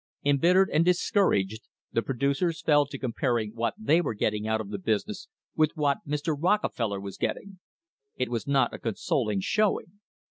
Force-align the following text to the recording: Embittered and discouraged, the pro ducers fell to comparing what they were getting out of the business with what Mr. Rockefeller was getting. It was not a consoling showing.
Embittered 0.25 0.67
and 0.71 0.83
discouraged, 0.83 1.67
the 1.91 2.01
pro 2.01 2.15
ducers 2.15 2.63
fell 2.65 2.87
to 2.87 2.97
comparing 2.97 3.51
what 3.51 3.75
they 3.77 4.01
were 4.01 4.15
getting 4.15 4.47
out 4.47 4.59
of 4.59 4.71
the 4.71 4.79
business 4.79 5.27
with 5.55 5.73
what 5.77 5.99
Mr. 6.07 6.35
Rockefeller 6.35 6.99
was 6.99 7.17
getting. 7.17 7.59
It 8.15 8.29
was 8.29 8.47
not 8.47 8.73
a 8.73 8.79
consoling 8.79 9.41
showing. 9.41 9.99